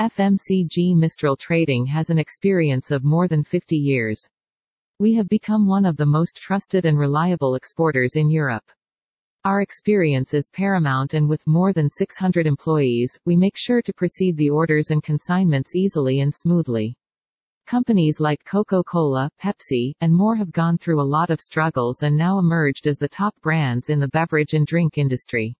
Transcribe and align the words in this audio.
FMCG 0.00 0.94
Mistral 0.94 1.36
Trading 1.36 1.84
has 1.86 2.08
an 2.08 2.20
experience 2.20 2.92
of 2.92 3.02
more 3.02 3.26
than 3.26 3.42
50 3.42 3.76
years. 3.76 4.28
We 5.00 5.14
have 5.14 5.28
become 5.28 5.66
one 5.66 5.84
of 5.84 5.96
the 5.96 6.06
most 6.06 6.36
trusted 6.36 6.86
and 6.86 6.96
reliable 6.96 7.56
exporters 7.56 8.14
in 8.14 8.30
Europe. 8.30 8.62
Our 9.44 9.60
experience 9.60 10.34
is 10.34 10.52
paramount 10.54 11.14
and 11.14 11.28
with 11.28 11.44
more 11.48 11.72
than 11.72 11.90
600 11.90 12.46
employees, 12.46 13.18
we 13.24 13.34
make 13.34 13.56
sure 13.56 13.82
to 13.82 13.92
proceed 13.92 14.36
the 14.36 14.50
orders 14.50 14.92
and 14.92 15.02
consignments 15.02 15.74
easily 15.74 16.20
and 16.20 16.32
smoothly. 16.32 16.94
Companies 17.66 18.20
like 18.20 18.44
Coca-Cola, 18.44 19.28
Pepsi, 19.42 19.94
and 20.00 20.14
more 20.14 20.36
have 20.36 20.52
gone 20.52 20.78
through 20.78 21.00
a 21.00 21.12
lot 21.16 21.30
of 21.30 21.40
struggles 21.40 22.04
and 22.04 22.16
now 22.16 22.38
emerged 22.38 22.86
as 22.86 22.98
the 22.98 23.08
top 23.08 23.34
brands 23.42 23.90
in 23.90 23.98
the 23.98 24.06
beverage 24.06 24.54
and 24.54 24.64
drink 24.64 24.96
industry. 24.96 25.56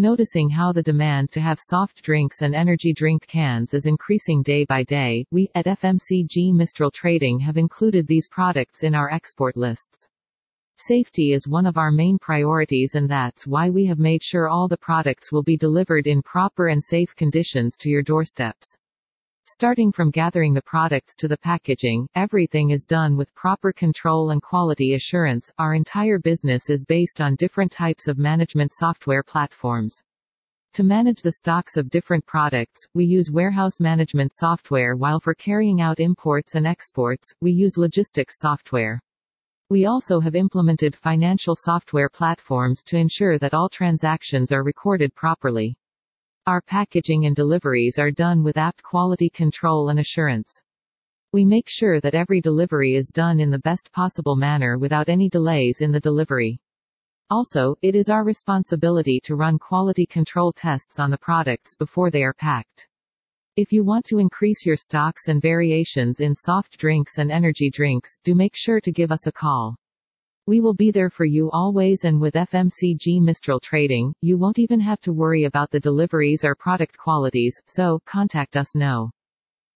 Noticing 0.00 0.48
how 0.48 0.72
the 0.72 0.82
demand 0.82 1.30
to 1.32 1.42
have 1.42 1.58
soft 1.60 2.02
drinks 2.02 2.40
and 2.40 2.54
energy 2.54 2.94
drink 2.94 3.26
cans 3.26 3.74
is 3.74 3.84
increasing 3.84 4.42
day 4.42 4.64
by 4.64 4.82
day, 4.82 5.26
we, 5.30 5.50
at 5.54 5.66
FMCG 5.66 6.54
Mistral 6.54 6.90
Trading 6.90 7.38
have 7.40 7.58
included 7.58 8.06
these 8.06 8.26
products 8.26 8.82
in 8.82 8.94
our 8.94 9.10
export 9.10 9.58
lists. 9.58 10.08
Safety 10.78 11.34
is 11.34 11.46
one 11.46 11.66
of 11.66 11.76
our 11.76 11.90
main 11.90 12.18
priorities 12.18 12.94
and 12.94 13.10
that's 13.10 13.46
why 13.46 13.68
we 13.68 13.84
have 13.84 13.98
made 13.98 14.22
sure 14.22 14.48
all 14.48 14.68
the 14.68 14.78
products 14.78 15.32
will 15.32 15.42
be 15.42 15.58
delivered 15.58 16.06
in 16.06 16.22
proper 16.22 16.68
and 16.68 16.82
safe 16.82 17.14
conditions 17.14 17.76
to 17.76 17.90
your 17.90 18.02
doorsteps. 18.02 18.78
Starting 19.52 19.90
from 19.90 20.12
gathering 20.12 20.54
the 20.54 20.62
products 20.62 21.16
to 21.16 21.26
the 21.26 21.36
packaging, 21.36 22.08
everything 22.14 22.70
is 22.70 22.84
done 22.84 23.16
with 23.16 23.34
proper 23.34 23.72
control 23.72 24.30
and 24.30 24.40
quality 24.40 24.94
assurance. 24.94 25.50
Our 25.58 25.74
entire 25.74 26.20
business 26.20 26.70
is 26.70 26.84
based 26.84 27.20
on 27.20 27.34
different 27.34 27.72
types 27.72 28.06
of 28.06 28.16
management 28.16 28.72
software 28.72 29.24
platforms. 29.24 30.00
To 30.74 30.84
manage 30.84 31.22
the 31.22 31.32
stocks 31.32 31.76
of 31.76 31.90
different 31.90 32.24
products, 32.26 32.86
we 32.94 33.04
use 33.04 33.32
warehouse 33.32 33.80
management 33.80 34.32
software 34.32 34.94
while 34.94 35.18
for 35.18 35.34
carrying 35.34 35.80
out 35.80 35.98
imports 35.98 36.54
and 36.54 36.64
exports, 36.64 37.34
we 37.40 37.50
use 37.50 37.76
logistics 37.76 38.38
software. 38.38 39.00
We 39.68 39.84
also 39.84 40.20
have 40.20 40.36
implemented 40.36 40.94
financial 40.94 41.56
software 41.56 42.08
platforms 42.08 42.84
to 42.84 42.98
ensure 42.98 43.36
that 43.40 43.52
all 43.52 43.68
transactions 43.68 44.52
are 44.52 44.62
recorded 44.62 45.12
properly. 45.16 45.74
Our 46.46 46.62
packaging 46.62 47.26
and 47.26 47.36
deliveries 47.36 47.98
are 47.98 48.10
done 48.10 48.42
with 48.42 48.56
apt 48.56 48.82
quality 48.82 49.28
control 49.28 49.90
and 49.90 50.00
assurance. 50.00 50.62
We 51.34 51.44
make 51.44 51.68
sure 51.68 52.00
that 52.00 52.14
every 52.14 52.40
delivery 52.40 52.96
is 52.96 53.08
done 53.08 53.40
in 53.40 53.50
the 53.50 53.58
best 53.58 53.92
possible 53.92 54.36
manner 54.36 54.78
without 54.78 55.10
any 55.10 55.28
delays 55.28 55.82
in 55.82 55.92
the 55.92 56.00
delivery. 56.00 56.58
Also, 57.28 57.76
it 57.82 57.94
is 57.94 58.08
our 58.08 58.24
responsibility 58.24 59.20
to 59.24 59.36
run 59.36 59.58
quality 59.58 60.06
control 60.06 60.50
tests 60.50 60.98
on 60.98 61.10
the 61.10 61.18
products 61.18 61.74
before 61.74 62.10
they 62.10 62.24
are 62.24 62.34
packed. 62.34 62.88
If 63.56 63.70
you 63.70 63.84
want 63.84 64.06
to 64.06 64.18
increase 64.18 64.64
your 64.64 64.76
stocks 64.76 65.28
and 65.28 65.42
variations 65.42 66.20
in 66.20 66.34
soft 66.34 66.78
drinks 66.78 67.18
and 67.18 67.30
energy 67.30 67.68
drinks, 67.68 68.16
do 68.24 68.34
make 68.34 68.56
sure 68.56 68.80
to 68.80 68.90
give 68.90 69.12
us 69.12 69.26
a 69.26 69.32
call. 69.32 69.76
We 70.50 70.60
will 70.60 70.74
be 70.74 70.90
there 70.90 71.10
for 71.10 71.24
you 71.24 71.48
always 71.52 72.02
and 72.02 72.20
with 72.20 72.34
FMCG 72.34 73.20
Mistral 73.22 73.60
Trading, 73.60 74.12
you 74.20 74.36
won't 74.36 74.58
even 74.58 74.80
have 74.80 75.00
to 75.02 75.12
worry 75.12 75.44
about 75.44 75.70
the 75.70 75.78
deliveries 75.78 76.44
or 76.44 76.56
product 76.56 76.98
qualities, 76.98 77.62
so, 77.66 78.00
contact 78.04 78.56
us 78.56 78.74
now. 78.74 79.12